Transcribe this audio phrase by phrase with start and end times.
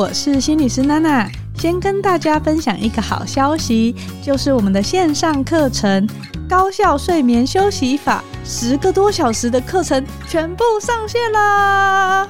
[0.00, 1.30] 我是心理师娜娜。
[1.58, 6.08] 先跟大家分享一个好消息，就是我们的线上课程
[6.48, 12.26] 《高效睡眠休息法》十个多小时的课程全部上线啦！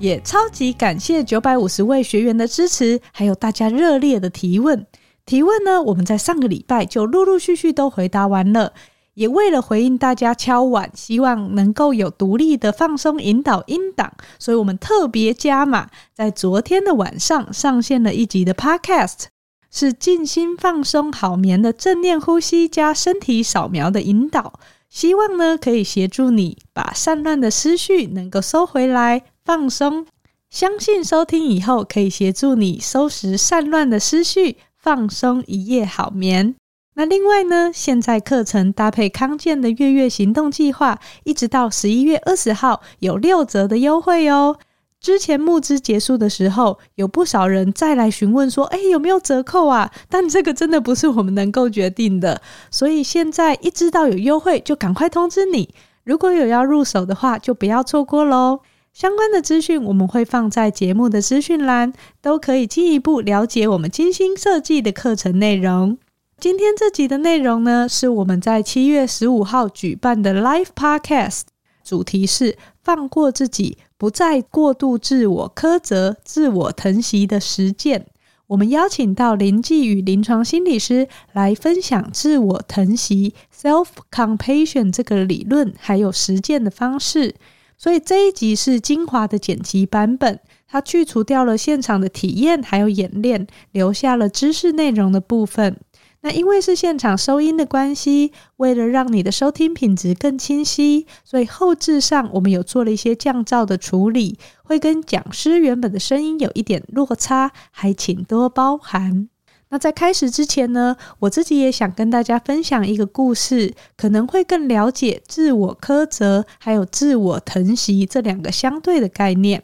[0.00, 4.84] 也超级感谢九百五十位学员的支持，还有大家热烈的提问。
[5.24, 8.72] 提问呢，我们在上个礼拜就陆陆续续都回答完了。
[9.14, 19.26] 也为了回应大家敲碗，希望能够有独立的放松引导音档，所以我们特别加码，在昨天的晚上上线了一集的 Podcast，
[19.70, 24.58] 是静心放松好眠的正念呼吸加身体扫描的引导，
[24.90, 30.06] 希望呢可以协助你把散乱的思绪能够收回来放松，
[30.50, 36.54] 相信收听以后可以协助你收拾散乱的思绪，放松一夜好眠。
[36.96, 44.56] 那另外呢，现在课程搭配康健的月月行动计划，一直到十一月二十号有六折的优惠哦。
[45.00, 55.74] 之前募资结束的时候，有不少人再来询问说：“哎，有没有折扣啊？”但这个真的不是我们能够决定的，所以现在一知道有优惠，就赶快通知你。
[56.04, 58.60] 如果有要入手的话，就不要错过喽。
[58.94, 61.92] 相关的资讯我们会放在节目的资讯栏，
[62.22, 65.98] 都可以进一步了解我们精心设计的课程内容。
[66.38, 71.42] 今天这集的内容呢，是我们在七月十五号举办的 Live Podcast，
[71.82, 78.06] 主题是放过自己，不再过度自我苛责、自我疼惜的实践。
[78.48, 87.36] 我们邀请到林继宇临床心理师来分享自我疼惜 （self compassion） 这个理论还有实践的方式。
[87.78, 95.78] 所以这一集是精华的剪辑版本，它去除掉了现场的体验还有演练，留下了知识内容的部分。
[96.24, 109.28] 那因为是现场收音的关系，为了让你的收听品质更清晰，所以后置上我们有做了一些降噪的处理，会跟讲师原本的声音有一点落差，还请多包涵。
[109.68, 119.62] 那在开始之前呢，我自己也想跟大家分享一个故事，可能会更了解自我苛责还有自我疼惜这两个相对的概念。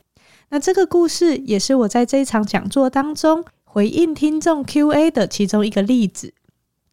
[0.51, 6.35] 那这个故事也是我在这一场讲座当中回应听众 Q&A 的其中一个例子。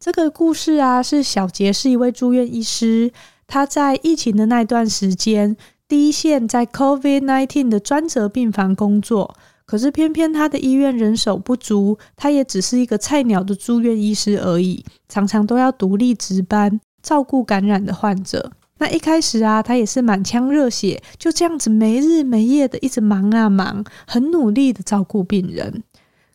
[0.00, 3.10] 这个故事啊，是小杰是一位住院医师，
[3.48, 5.56] 他在疫情的那段时间，
[5.88, 9.34] 第一线在 COVID-19 的专责病房工作。
[9.66, 18.52] 可是偏偏他的医院人手不足，他也只是一个菜鸟的住院医师而已，常常都要独立值班，照顾感染的患者。
[18.78, 25.82] 那一开始啊，他也是满腔热血，就这样子没日没夜的一直忙啊忙，很努力的照顾病人。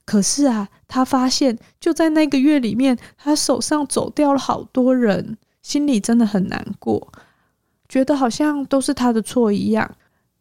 [0.06, 7.12] 可是啊，他发现就在那个月里面，他手上走掉了好多人，心里真的很难过，
[7.88, 9.90] 觉得好像都是他的错一样。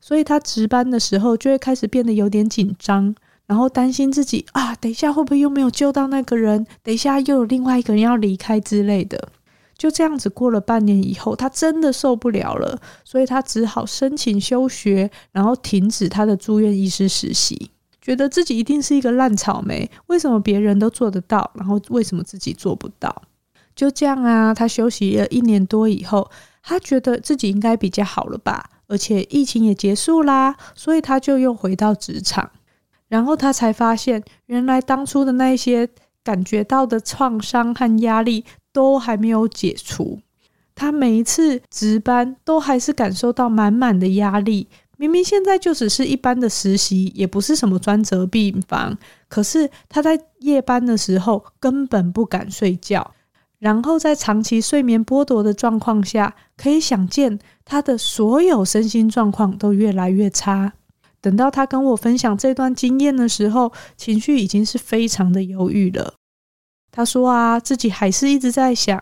[0.00, 3.14] 所以他值班的时候就会开始变得有点紧张，
[3.46, 6.66] 然后担心自己啊，等一下会不会又没有救到那个人？
[6.82, 9.28] 等一下又有另外一个人要离开之类的。
[9.78, 17.70] 就这样子过了半年以后，他真的受不了了，所以他只好申请休学，然后停止他的住院医师实习。
[18.02, 23.22] 觉得自己一定是一个烂草莓，为什么别人都做得到，然后为什么自己做不到？
[23.74, 26.28] 就这样啊，他休息了一年多以后，
[26.62, 32.50] 他觉得自己应该比较好了吧，而且疫情也结束啦，所以他就又回到职场。
[33.08, 35.88] 然后他才发现，原来当初的那些
[36.24, 40.20] 感觉到的创伤和压力都还没有解除。
[40.74, 44.68] 他每一次值班都还是感受到满满的压力。
[45.02, 48.96] 明明现在就只是一般的实习，也不是什么专责病房，
[49.28, 53.12] 可是他在夜班的时候根本不敢睡觉，
[53.58, 60.72] 然后在长期睡眠剥夺的状况下，可以想见他的所有身心状况都越来越差。
[61.20, 66.14] 等到他跟我分享这段经验的时候，情绪已经是非常的忧郁了。
[66.92, 68.96] 他说啊，自己还是一直在想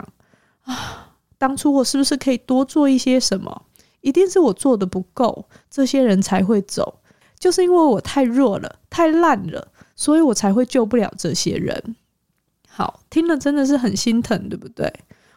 [0.63, 3.67] 啊，当初我是不是可以多做一些什么？
[4.01, 6.99] 一定是我做的不够，这些人才会走。
[7.39, 11.95] 就是因为我太弱了，太烂了，所以我才会救不了这些人。
[12.69, 14.93] 好，听了真的是很心疼，对不对？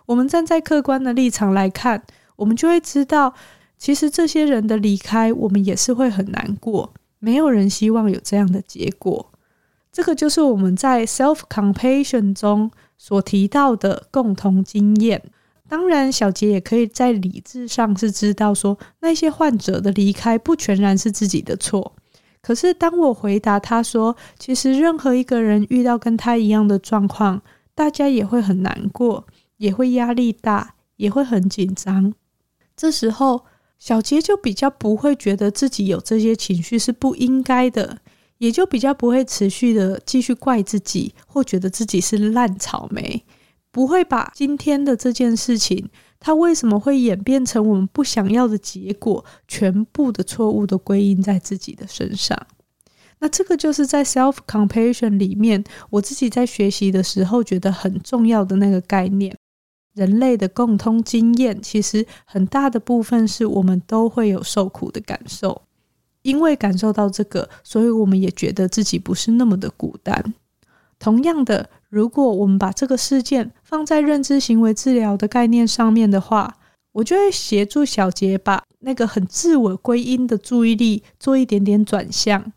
[0.07, 2.03] 我们站在客观的立场来看，
[2.37, 3.35] 我们就会知道，
[3.79, 6.93] 其实这些人的离开，我们也是会很难过。
[7.19, 9.33] 没有人希望有这样的结果。
[9.91, 15.23] 这个就是我们在 self compassion 中所提到的共同经验。
[15.69, 21.95] 当然，小杰也可以在理智上是知道说，那些患者的离开不全然是自己的错。
[22.41, 27.41] 可是，当我回答他说，其实任何一个人遇到跟他一样的状况，
[27.75, 29.27] 大家也会很难过，
[29.57, 32.13] 也会压力大，也会很紧张。
[32.77, 33.47] 这时候，
[33.79, 37.99] 小杰就比较不会觉得自己有这些情绪是不应该的，
[38.37, 43.25] 也就比较不会持续的继续怪自己，或觉得自己是烂草莓，
[43.75, 45.91] 不会把今天的这件事情，
[46.21, 52.41] 它为什么会演变成我们不想要的结果，全部的错误都归因在自己的身上。
[53.19, 59.37] 那这个就是在 self compassion 里面，我自己在学习的时候觉得很重要的那个概念。
[59.93, 65.63] 人类的共通经验，其实很大的部分是我们都会有受苦的感受。
[66.23, 70.33] 因为感受到这个，所以我们也觉得自己不是那么的孤单。
[71.05, 76.57] 同样的，如果我们把这个事件放在认知行为治疗的概念上面的话，
[76.93, 82.51] 我就会协助小杰把那个很自我归因的注意力做一点点转向，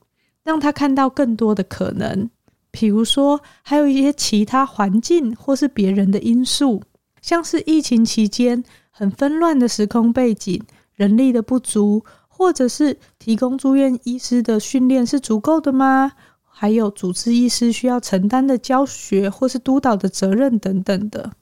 [0.45, 2.29] 让他看到更多的可能。
[2.71, 6.81] 比如说，还有一些其他环境或是别人的因素，
[7.21, 10.63] 像是疫情期间很纷乱的时空背景、
[10.95, 12.05] 人力的不足。
[12.29, 16.11] 或者是提供住院医师的训练是足够的吗？
[16.59, 21.33] 还有主治医师需要承担的教学或是督导的责任等等的，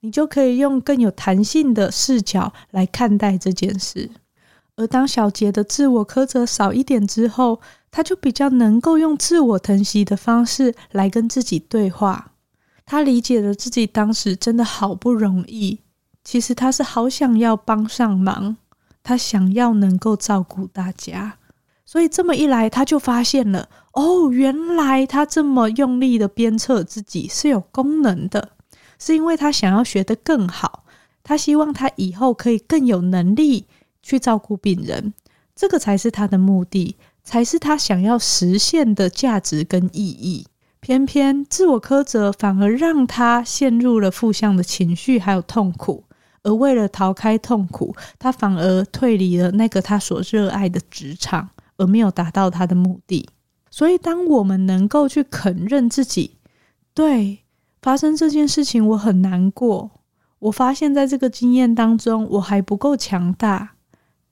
[0.00, 4.08] 你就可以用更有弹性的视角来看待这件事。
[4.76, 7.60] 而当小杰的自我苛责少一点之后，
[7.90, 12.32] 他就比较能够用自我疼惜的方式来跟自己对话。
[12.86, 15.80] 他理解了自己当时真的好不容易，
[16.24, 18.56] 其实他是好想要帮上忙。
[19.02, 21.38] 他想要能够照顾大家，
[21.86, 28.50] 所以这么一来，他就发现了哦，原来他这么用力的鞭策自己是有功能的，
[28.98, 30.84] 是因为他想要学得更好，
[31.22, 33.66] 他希望他以后可以更有能力
[34.02, 35.14] 去照顾病人，
[35.54, 40.46] 这个才是他的目的，才是他想要实现的价值跟意义。
[40.80, 46.04] 偏偏自我苛责反而让他陷入了负向的情绪，还有痛苦。
[46.42, 53.28] 而为了逃开痛苦，他反而退离了那个他所热爱的职场，而没有达到他的目的。
[53.70, 56.36] 所以，当我们能够去肯认自己，
[56.94, 57.40] 对，
[57.82, 59.90] 发生这件事情我很难过，
[60.38, 63.74] 我发现在这个经验当中我还不够强大，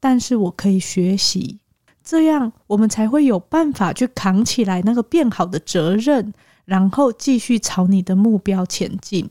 [0.00, 1.61] 但是我可以学习，
[2.02, 6.32] 这样我们才会有办法去扛起来那个变好的责任，
[6.64, 9.29] 然后继续朝你的目标前进。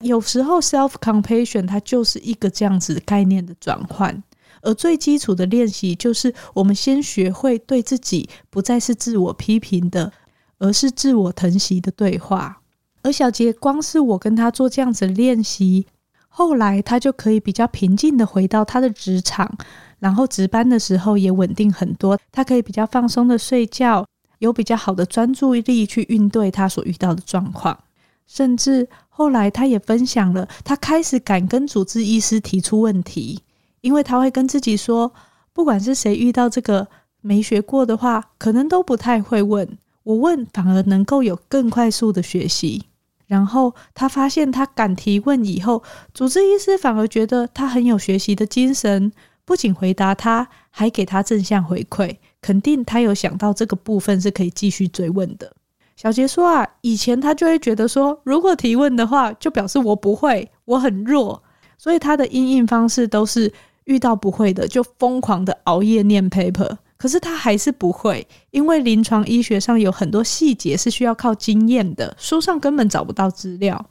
[0.00, 4.20] 有时候，self compassion 它就是一个这样子概念的转换，
[4.62, 10.12] 而最基础的练习就是我们先学会对自己不再是自我批评的，
[10.58, 12.62] 而是自我疼惜的对话。
[13.02, 15.86] 而小杰光是我跟他做这样子练习，
[16.28, 19.52] 后来他就可以比较平静的回到他的职场，
[19.98, 24.06] 然后值班的时候也稳定很多，他可以比较放松的睡觉，
[24.38, 27.78] 有比较好的专注力去应对他所遇到的状况，
[28.26, 28.88] 甚至。
[29.14, 33.38] 后来，他也分享了，他开始敢跟主治医师提出问题，
[33.82, 35.12] 因为他会跟自己说，
[35.52, 36.88] 不管是谁遇到这个
[37.20, 42.86] 没学过的话，可能都不太会问，我问反而能够有更快速的学习。
[43.26, 45.82] 然后他发现，他敢提问以后，
[46.12, 49.10] 主治医师反而觉得他很有学习的精神，
[49.44, 55.50] 不仅回答他，还给他正向回馈，肯定他有想到这个部分是可以继续追问的。
[55.96, 61.42] 小杰说啊，以前他就会觉得说，如果提问的话，就表示我不会，我很弱，
[61.78, 63.50] 所以他的应应方式都是
[63.84, 66.76] 遇到不会的就疯狂的熬夜念 paper。
[66.96, 73.84] 可是他还是不会，因为临床医学上有很多细节是需要靠经验的，书上根本找不到资料。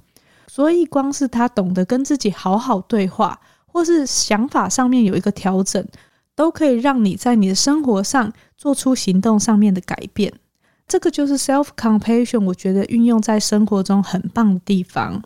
[0.48, 5.86] 所以光是他懂得跟自己好好对话，或是想法上面有一个调整，
[6.36, 10.32] 都可以让你在你的生活上做出行动上面的改变。
[10.88, 15.22] 这个就是 self compassion，我觉得运用在生活中很棒的地方。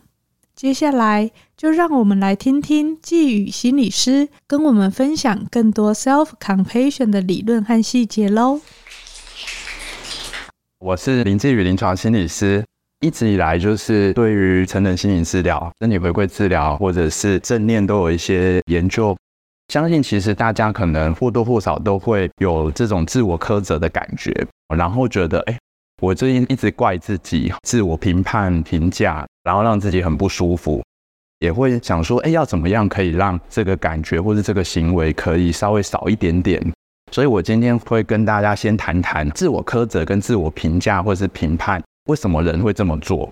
[0.54, 8.60] 接下来就让我们来听听季宇心理师跟我们分享更多 self compassion 的理论和细节喽。
[10.78, 12.62] 我是林志宇，临床心理师，
[13.00, 19.16] 一直以来就是对于成人心理治疗、身体回归治疗或者是正念都有一些研究。
[19.72, 24.30] 相信其实大家可能或多或少都会有这种自我苛责的感觉，
[24.76, 25.58] 然后觉得，哎，
[26.02, 30.84] 我最近一直怪自己，自我评判、评价，然后让自己很不舒服，
[31.40, 36.60] 也会想说，哎，要怎么样可以让这个感觉或者这个行为可以稍微少一点点？
[37.12, 43.30] 所以我今天会跟大家先谈谈自我苛责跟自我评价或者是评判，为什么人会这么做？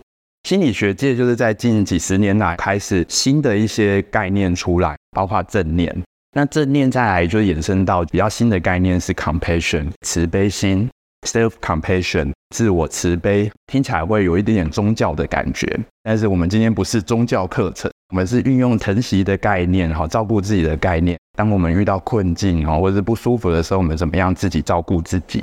[0.48, 5.90] 心理学界就是在近几十年来开始新的一些概念出来，包括正念。
[6.36, 10.90] 那正念再来就衍生到比较新的概念是 compassion 慈悲心
[11.26, 15.66] self compassion 自我慈悲，听起来会有一点点宗教的感觉，
[16.04, 21.18] 但是我们今天不是宗教课程，我们是运用疼惜的概念哈，照顾自己的概念。
[21.36, 25.42] 当我们遇到困境哈或者是不舒服的时候，我们怎么样自己照顾自己？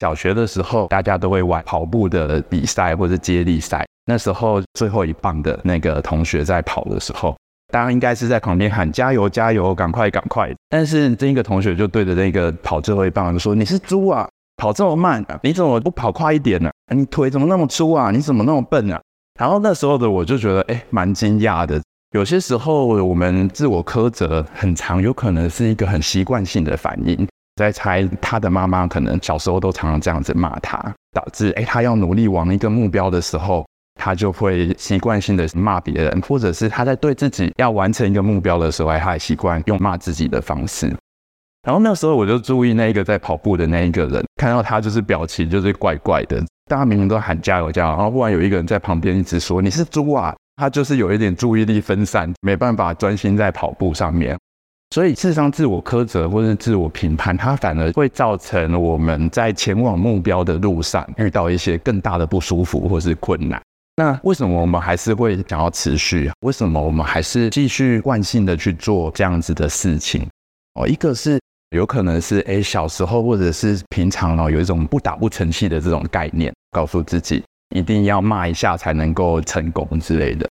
[0.00, 3.84] 小学的时候，大家都会玩跑步的比赛或者接力赛。
[4.06, 7.36] 那时候最后一棒的那个同学在跑的时候，
[7.70, 10.50] 大家应该是在旁边喊加油加油，赶快赶快。
[10.70, 16.70] 但是这个同学就对着那个跑最后一棒就说：“你是猪啊，跑这么慢，你怎么不跑快一点呢？
[16.94, 18.10] 你腿怎么那么粗啊？
[18.10, 19.00] 你怎么那么笨啊？”
[19.38, 21.80] 然后那时候的我就觉得，哎，蛮惊讶的。
[22.12, 27.26] 有些时候我们自我苛责很常，有可能是一个很习惯性的反应。
[27.56, 30.78] 在猜他的妈妈可能小时候都常常这样子骂他，
[31.12, 33.64] 导致哎，他要努力往一个目标的时候。
[33.96, 40.92] 他就会习惯性的骂别人，或者是他在对自己要完成一个目标的时候，他还习惯用骂自己的方式。
[41.64, 54.38] 然后那时候我就注意那一个在跑步的那一个人，看到他就是表情就是怪怪的，大家明明都喊加油加油，然后忽然有一个人在旁边一直说你是猪啊，他就是有一点注意力分散，没办法专心在跑步上面。
[54.90, 63.60] 所以事实上，自我苛责或是自我评判，它反而会造成我们在前往目标的路上遇到一些更大的不舒服或是困难。
[63.96, 66.30] 那为什么我们还是会想要持续？
[66.40, 70.28] 为什么我们还是继续惯性的去做这样子的事情？
[70.74, 71.40] 哦，一个是
[71.74, 77.42] 有可能是诶，小时候或者是平常哦，有一种不打不成器的这种概念，告诉自己
[77.74, 80.48] 一定要骂一下才能够成功之类的。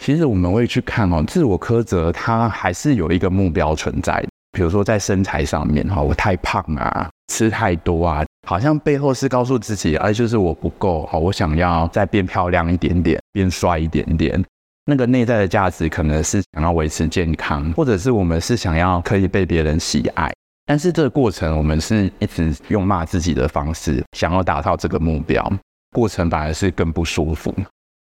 [0.00, 4.28] 其实我们会去看哦，自我苛责它还是有一个目标存在的。
[4.50, 8.24] 比如说在身材上面哈，我太胖啊，吃太多啊。
[8.48, 14.44] 好像背后是告诉自己，哎，就是我不够好，我想要再变漂亮一点点，变帅一点点。
[14.86, 20.32] 那个内在的价值可能是想要维持健康，或者是我们是想要可以被别人喜爱。
[20.66, 25.52] 但是这个过程，我们是一直用骂自己的方式，想要达到这个目标，
[25.92, 27.54] 过程反而是更不舒服。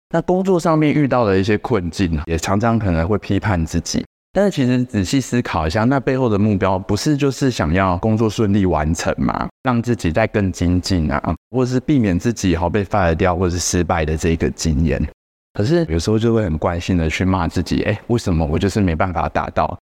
[0.09, 4.05] 那工作上面遇到的一些困境，也常常可能会批判自己。
[4.31, 9.47] 但是其实仔细思考一下，那背后的目标不是就是想要工作顺利完成吗？
[9.63, 14.99] 让自己再更精进啊，或者是避免自己好被 fire 掉或者是失败的这个经验。
[15.53, 19.77] 可是有时候就会很惯性的去骂自己，哎，为什么我就是没办法达到？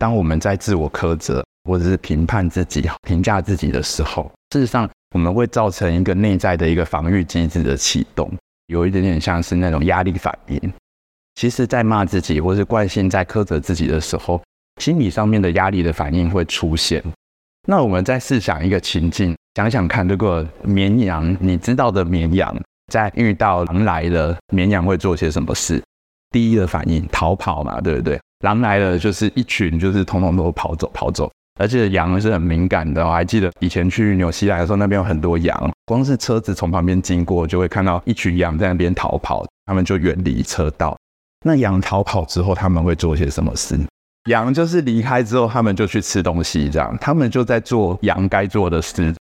[0.00, 8.30] 当我们在自我苛责或者是评判自己、评价自己的时候，事实上我们会造成一个内在的一个防御机制的启动，
[8.66, 10.72] 有一点点像是那种压力反应。
[11.34, 14.40] 其实，在骂自己或是惯性在苛责自己的时候，
[14.80, 17.02] 心理上面的压力的反应会出现。
[17.66, 22.54] 那我们再试想一个情境，想想看，如果绵羊，你知道的绵羊，
[22.92, 25.82] 在遇到狼来了，绵羊会做些什么事？
[26.30, 28.20] 第一个反应，逃跑嘛，对不对？
[28.40, 31.32] 狼来了，就是一群，就是统统都跑走，跑走。
[31.60, 40.96] 而且羊是很敏感的，我还记得以前去纽西兰的时候，那边有很多羊，光是车子从旁边经过，就会看到一群羊在那边逃跑，他们就远离车道。
[41.46, 43.78] 那羊逃跑之后，他们会做些什么事？
[44.30, 49.14] 羊就是离开之后，他们就去吃东西，这样，他们就在做羊该做的事。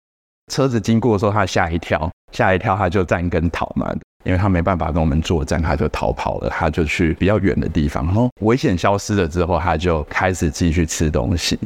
[0.51, 3.91] 车子经过的时候，他吓一跳，吓一跳，他就站跟逃嘛，
[4.23, 8.05] 因为他没办法跟我们作战，他就逃跑了，他就去比较远的地方。
[8.05, 11.59] 然后危险消失了之后，他就开始继续吃东西。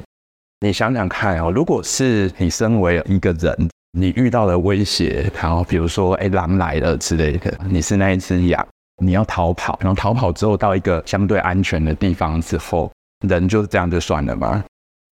[0.62, 8.65] 你想想看哦，如果是你身为一个人，你遇到了威胁，然后比如说，哎，狼来了之类的，你是那一只羊。
[9.03, 12.89] 你要逃跑，然后逃跑之后到一个相对安全的地方之后，
[13.27, 14.63] 人就是这样就算了吗？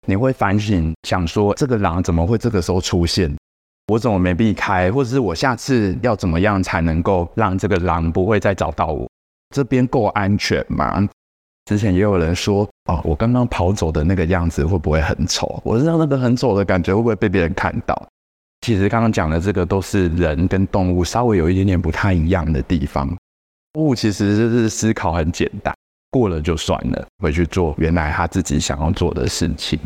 [0.06, 3.35] 你会反省，想说这个狼怎么会这个时候出现？
[3.87, 4.92] 我怎么没避开？
[4.92, 9.09] 或者是我下次要怎么样才能够让这个狼不会再找到我？
[9.54, 11.09] 这边够安全吗？
[11.71, 15.62] 之前也有人说，哦，我刚刚跑走的那个样子会不会很丑？
[15.65, 18.09] 我知道那个很丑的感觉会不会被别人看到？
[18.62, 23.09] 其实刚刚讲的这个都是人跟动物稍微有一点点不太一样的地方。
[23.79, 25.73] 物其实就是思考很简单，
[26.11, 29.79] 过了就算了，回去做原来他自己想要做的事情。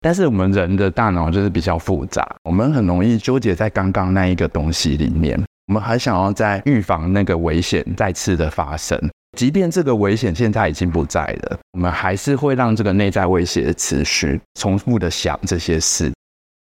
[0.00, 8.96] 但是我们人的大脑就是比较复杂，我们很容易纠结在刚刚那一个东西里面，我们还想要在预防那个危险再次的发生，
[9.36, 16.12] 即便这个危险现在已经不在了，我们还是会让这个内在威胁持续，重复的想这些事。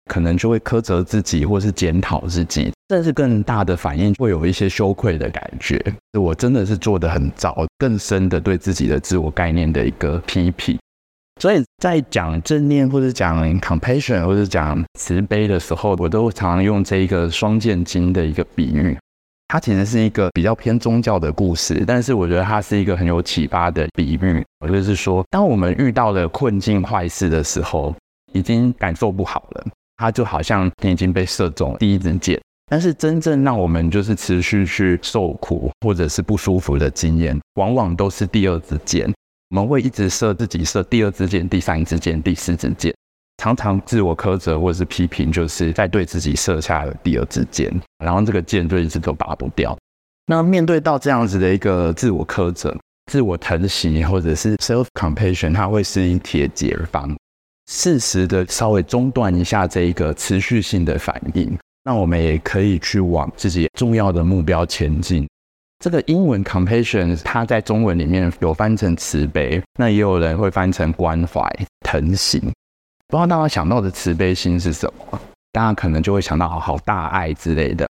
[0.09, 5.81] 可能就会苛责自己，或是检讨自己，甚至更大的反应会有一些羞愧的感觉。
[6.19, 10.77] 我真的是做得很糟，更深的对自己的自我概念的一个批评。
[11.39, 18.97] 所以在讲正念，或者讲 compassion，或者讲慈悲的时候，我都常常用这一个双剑经的一个比喻。
[19.51, 24.41] 它其实是一个比较偏宗教的故事，但是我觉得它是一个很有启发的比喻。
[24.61, 27.93] 我就是说，当我们遇到了困境、坏事的时候，
[28.31, 29.65] 已经感受不好了。
[29.97, 39.13] 它就好像你已经被射中第一支箭，但是真正让我们就是持续去受苦或者是不舒服的经验，往往都是第二支箭。
[39.49, 42.95] 我们会一直射自己射第二支箭、第三支箭、第四支箭，
[43.41, 49.75] 常常自我苛责或者是批评，就是在对自己设下了第二支箭，然后这个箭就一直都拔不掉。
[50.27, 52.77] 那面对到这样子的一个自我苛责、
[53.11, 57.17] 自我疼惜，或者是 self compassion，它会是一铁解方，
[57.65, 65.27] 适时的稍微中断一下这一个持续性的反应，那我们也可以去往自己重要的目标前进。
[65.83, 71.43] 这个英文 compassion，它在中文里面有翻成慈悲，那也有人会翻成关怀、
[71.79, 72.39] 疼惜。
[73.11, 75.19] 不知道大家想到的慈悲心是什么？
[75.51, 77.85] 大家可能就会想到好好大爱之类的。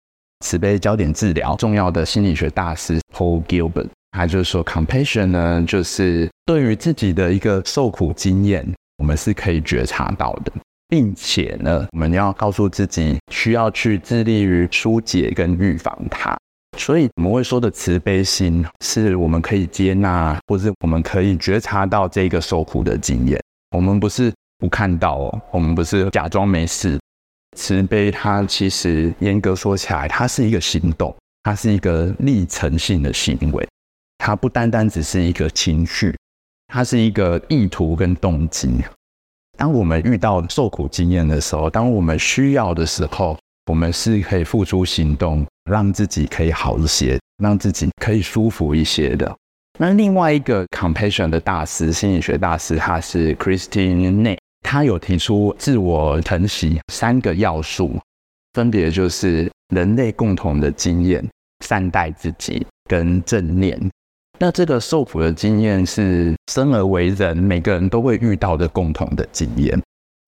[0.45, 8.65] 慈悲焦点治疗重要的心理学大师 Paul Gilbert，他就是说 compassion 呢，就是对于自己的一个受苦经验，
[8.99, 10.53] 我们是可以觉察到的，
[10.87, 16.33] 并且呢，我们要告诉自己需要去致力于疏解跟预防它。
[16.77, 23.37] 所以我们会说的慈悲心，是我们可以接纳，或是我们可以觉察到这个受苦的经验，
[23.75, 24.31] 我们不是。
[24.59, 26.99] 不看到哦，我们不是假装没事。
[27.57, 31.13] 慈悲，它其实严格说起来，它是一个行动，
[31.43, 33.67] 它是一个历程性的行为，
[34.19, 36.15] 它不单单只是一个情绪，
[36.67, 38.83] 它是一个意图跟动机。
[39.57, 49.35] 当我们遇到受苦经验的时候，当我们需要的时候，我们是可以付出行动，让自己可以好一些，让自己可以舒服一些的。
[49.79, 54.37] 那另外一个 compassion 的大师，心理学大师，他是 Christine Ne。
[54.61, 57.97] 他有提出自我疼惜三个要素，
[58.53, 61.27] 分别就是人类共同的经验、
[61.65, 63.79] 善待自己跟正念。
[64.37, 69.81] 那这个受苦的经验是生而为人，每个人都会遇到的共同的经验。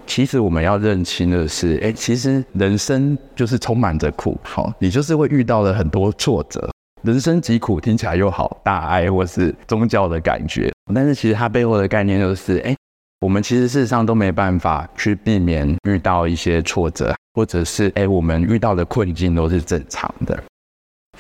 [0.07, 6.69] 其实我们要认清的是，哎，其实人生就是充满着苦，好，你就是会遇到了很多挫折。
[7.03, 12.75] 人生疾苦听起来又好大爱或是宗教的感觉，但是其实它背后的概念就是，哎。
[13.21, 20.43] 我们其实事实上都没办法去避免遇到一些挫折，或者是哎，我们遇到的困境都是正常的。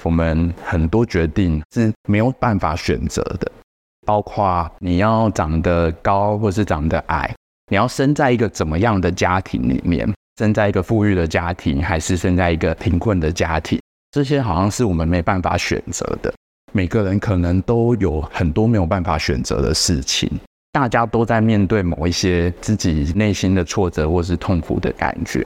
[0.01, 3.51] 我们很多决定是没有办法选择的，
[4.07, 7.31] 包括你要长得高或是长得矮，
[7.69, 16.33] 你要生在一个怎么样的家庭里面，生在一个富裕的家庭，还是生在一个贫困的家庭，这些好像是我们没办法选择的。
[16.73, 20.27] 每个人可能都有很多没有办法选择的事情。
[20.71, 25.45] 大家都在面对某一些自己内心的挫折或是痛苦的感觉，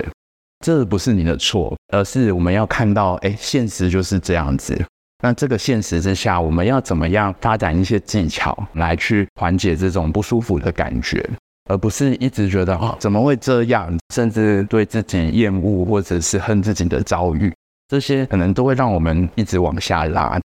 [0.63, 4.79] 这不是你的错，而是我们要看到，哎，现实就是这样子。
[5.23, 11.27] 那这个现实之下，我们要怎么样发展一些技巧来去缓解这种不舒服的感觉，
[11.69, 17.51] 而不是一直觉得哦，怎么会这样，甚至对自己厌恶或者是恨自己的遭遇，
[17.87, 20.39] 这些可能都会让我们一直往下拉。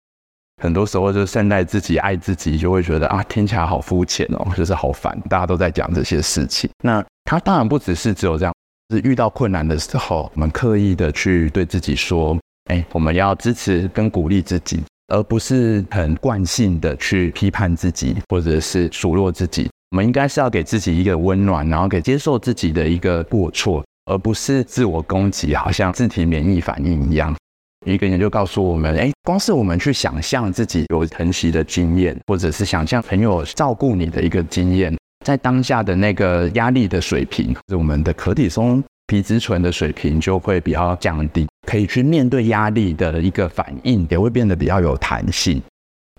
[0.62, 5.20] 很多时候就是善待自己、爱自己，就会觉得啊，听起来好肤浅哦， 就是好烦。
[5.30, 8.54] 大家都在讲这些事情，那他当然不只是只有这样，
[8.90, 12.38] 是遇到困难的时候，我们刻意的去对自己说，
[12.72, 19.70] 哎，我们要支持跟鼓励自己，而不是很惯性的去批判自己或者是数落自己。
[19.92, 27.34] 我们应该是要给自己一个温暖，然后给接受自己的一个过错，而不是自我攻击，好像自体免疫反应一样。
[27.94, 34.94] 一个研究告诉我们，哎，光是我们去想象自己有疼惜的经验，或者是想象朋友照顾你的一个经验，
[35.26, 45.62] 在当下的那个压力的水平，我们的可体松皮质醇的水平就会比较降低，可以去面对压力的一个反应也会变得比较有弹性。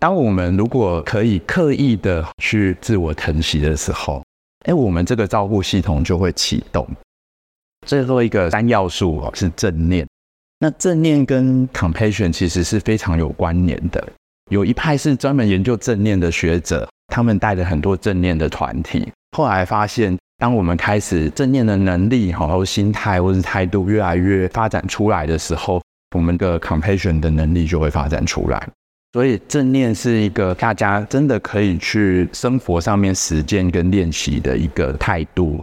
[0.00, 4.22] 当我们如果可以刻意的去自我疼惜的时候，
[4.64, 6.88] 哎，我们这个照顾系统就会启动。
[7.86, 10.06] 最后一个三要素哦，是正念。
[10.60, 14.08] 那正念跟 compassion 其实是非常有关联的。
[14.50, 19.06] 有一派是专门研究正念的学者，他们带了很多正念的团体。
[19.36, 25.80] 后来发现，当我们开始正念的能力，然后心态或是态度越来越发展出来的时候，
[26.16, 28.68] 我们的 compassion 的能力就会发展出来。
[29.12, 35.60] 所以正念是一个大家真的可以去生活上面实践跟练习的一个态度。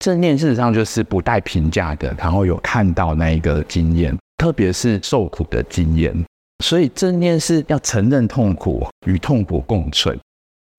[0.00, 4.16] 正念事实上就是不带评价的，然后有看到那一个经验。
[4.44, 6.14] 特别是受苦的经验，
[6.62, 10.20] 所以正念是要承认痛苦，与痛苦共存。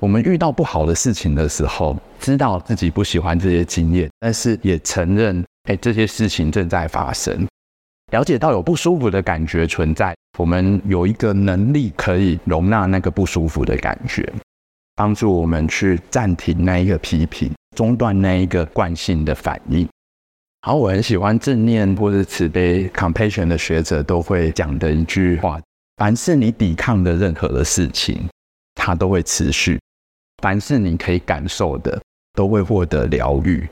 [0.03, 7.47] 我们遇到不好的事情的时候，知道自己不喜欢这些经验，但是也承认，哎，这些事情正在发生。
[8.11, 14.31] 了解到有不舒服的感觉存在，我们有一个能力可以容纳那个不舒服的感觉，
[14.93, 19.89] 帮助我们去暂停那一个批评，中断那一个惯性的反应。
[20.65, 25.61] 好，我很喜欢正念或者慈悲 （compassion） 的学者都会讲的一句话：
[25.97, 28.27] 凡是你抵抗的任何的事情，
[28.73, 29.77] 它都会持续；
[30.41, 32.01] 凡是你可以感受的，
[32.33, 33.63] 都会获得疗愈。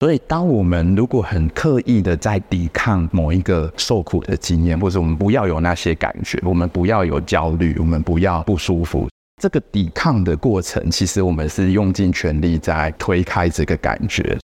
[0.00, 9.08] 所以，当我们如果很刻意的在抵抗某一个受苦的经验，或者我们不要有那些感觉，我们不要有焦虑，我们不要不舒服，
[9.40, 14.36] 这个抵抗的过程，其实我们是用尽全力在推开这个感觉。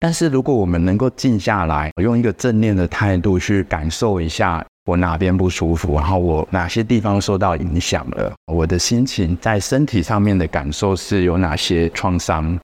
[0.00, 12.56] 但是，如果我们能够静下来，用一个正念的态度去感受一下我哪边不舒服，然后我哪些地方受到影响了，我的心情在身体上面的感受是有哪些创伤。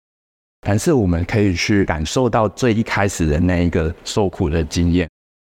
[0.66, 5.08] 但是我们可以去感受到最一开始的那一个受苦的经验，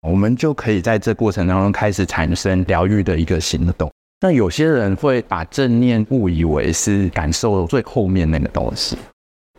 [0.07, 3.91] 我们就可以在这过程当中开始产生疗愈的一个行动。
[4.21, 8.97] 那有些人会把正念误以为是感受最后面那个东西，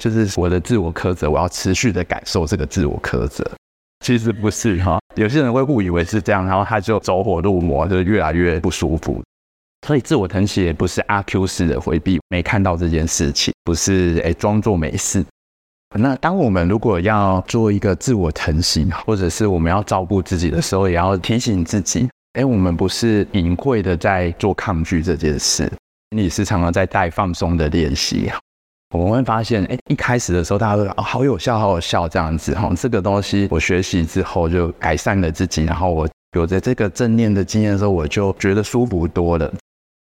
[0.00, 3.48] 就是我的自我苛责，我要持续的感受这个自我苛责。
[4.04, 9.22] 其实不是哈，有些人会误以为是这样，然后他就走火入魔，就越来越不舒服。
[9.86, 15.24] 所以自我疼惜也不是阿 Q 式的回避，没看到这件事情，不是诶装作没事。
[15.96, 25.70] 那当我们如果要做一个自我疼惜，或者是我们要照顾自己的时候，也要提醒自己，哎，我们不是隐晦的在做抗拒这件事，
[26.10, 28.30] 你是常常在带放松的练习。
[28.94, 32.72] 我们会发现，哎，一开始的时候，大家都说哦，好有效，好有效这样子哈。
[32.76, 39.52] 这个东西我学习之后就改善了自己，然后我有着这个正念的经验的时候，我就觉得舒服多了。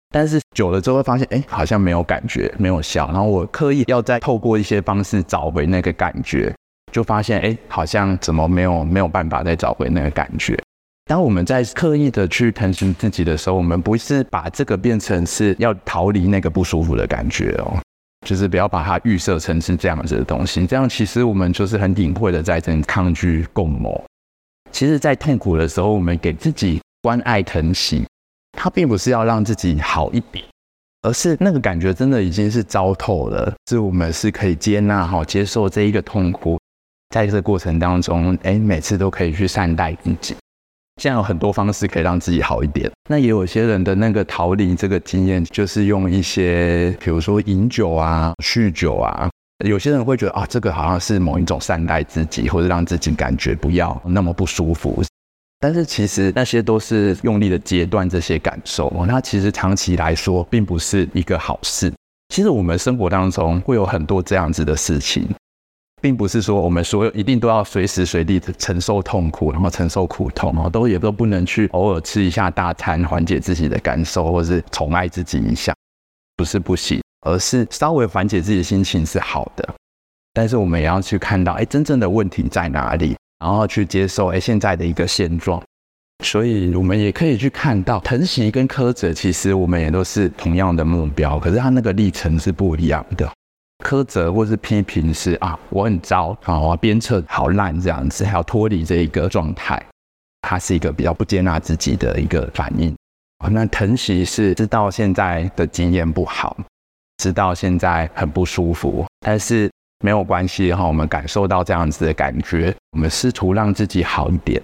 [0.09, 3.07] 但是久了之后会发现，哎，好像没有感觉，没有效。
[3.07, 6.55] 然后我刻意要再透过一些方式找回那个感觉，
[6.93, 10.57] 就发现，哎，好像怎么没有没有办法再找回那个感觉。
[11.09, 17.77] 当我们在刻意的去疼惜自己的时候，我们不是把这个变成是要逃离那个不舒服的感觉哦，
[18.27, 20.67] 就是不要把它预设成是这样子的东西。
[20.67, 24.03] 这样其实我们就是很隐晦的在跟抗拒共谋。
[24.69, 28.05] 其实，在痛苦的时候，我们给自己关爱疼惜。
[28.51, 30.43] 它并不是要让自己好一点，
[31.03, 36.59] 而是那个感觉真的已经是糟透了，是我们是可以接纳好、接受这一个痛苦，
[37.11, 40.35] 在这个过程当中，哎，每次都可以去善待自己。
[40.97, 42.91] 现在有很多方式可以让自己好一点。
[43.09, 49.29] 那也有些人的那个逃离这个经验，就是用一些，比如说饮酒啊、酗酒啊。
[49.65, 55.03] 有些人会觉得啊，这个好像是某一种善待自己，或者让自己感觉不要 那么不舒服。
[55.59, 61.91] 但是其实那些都是用力的截断这些感受，那其实长期来说并不是一个好事。
[62.29, 65.27] 其实我们生活当中会有很多这样子的事情，
[66.01, 75.73] 并不是说我们所有一定都要随时随地的承受痛苦，然后承受苦痛，然后都也都不能去偶尔吃一下大餐缓解自己的感受，或是宠爱自己一下，
[76.35, 79.67] 不是不行，而是稍微缓解自己的心情是好的。
[80.33, 83.15] 但是我们也要去看到，哎，真正的问题在哪里？
[83.39, 85.61] 然后去接受哎，现在的一个现状，
[86.23, 93.27] 所以我们也可以去看到疼惜跟苛责，其实我们也都是同样的目标，可是它那个历程是不一样的。
[93.87, 99.81] 苛责或是批评是啊，我很糟啊，我鞭策好烂这样子，还要脱离这一个状态，
[100.41, 102.93] 它是一个比较不接纳自己的一个反应。
[103.49, 106.57] 那疼惜是知道现在的经验不好，
[107.19, 109.71] 知道现在很不舒服，但是。
[110.03, 114.61] 没有关系哈，我们感受到这样子的感觉，我们试图让自己好一点。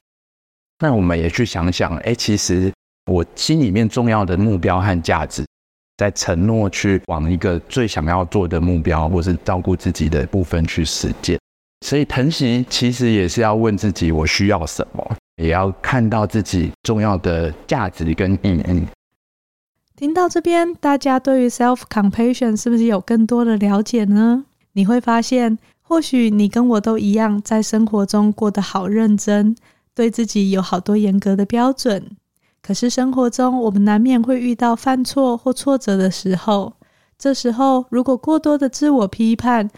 [0.77, 2.71] 那我们也去想想，哎，其实
[3.11, 5.43] 我心里面重要的目标和价值，
[5.97, 11.39] 在承诺去往一个最想要做的目标，或是照顾自己的部分去实践。
[11.85, 18.83] 所以疼惜其实也是要问自己，我需要什么，也要看到自己重要的价值跟意义。
[19.95, 24.45] 听到这边，大家对于 self compassion 是不是有更多的了解呢？
[24.71, 29.55] 你会发现，或许你跟我都一样，在生活中过得好认真，
[29.93, 32.17] 对自己有好多严格的标准。
[32.65, 36.73] 可是生活中，我们难免会遇到犯错或挫折的时候。
[37.19, 39.69] 这时候，如果过多的自我批判，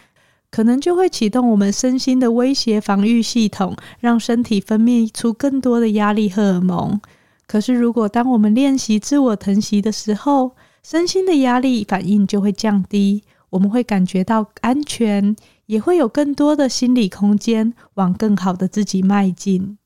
[0.51, 7.01] 可能就会启动我们身心的威胁防御系统，让身体分泌出更多的压力荷尔蒙。
[7.47, 10.51] 可是，如果当我们练习自我疼惜的时候，
[10.83, 13.23] 身心的压力反应就会降低。
[13.49, 19.77] 我们会感觉到安全，也会有更多的心理空间往更好的自己迈进。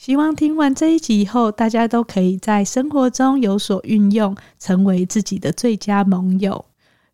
[0.00, 6.64] 希望听完这一集以后，大家都可以在生活中有所运用，成为自己的最佳盟友。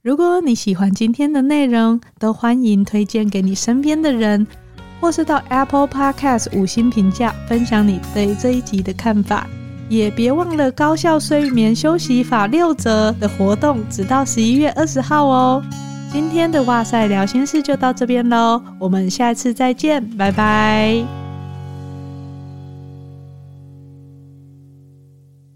[0.02, 4.46] 如果你喜欢今天的内容，都欢迎推荐给你身边的人，
[5.00, 9.48] 或是到 Apple Podcast 五星评价，分享你对这一集的看法。
[9.88, 15.60] 也别忘了高效睡眠休息法六折的活动，直到十一月二十号哦。
[16.12, 21.25] 今天的哇塞聊心事就到这边喽，我们下次再见，拜拜。